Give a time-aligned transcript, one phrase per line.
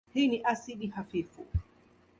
[0.13, 1.45] Hii ni asidi hafifu.